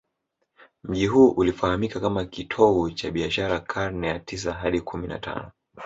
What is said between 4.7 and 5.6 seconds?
kumi na tano